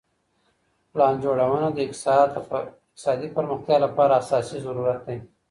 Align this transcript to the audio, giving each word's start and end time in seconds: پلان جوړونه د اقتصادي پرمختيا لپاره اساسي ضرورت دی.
پلان 0.91 1.13
جوړونه 1.23 1.67
د 1.71 1.77
اقتصادي 1.85 3.27
پرمختيا 3.35 3.77
لپاره 3.85 4.17
اساسي 4.21 4.57
ضرورت 4.65 4.99
دی. 5.07 5.17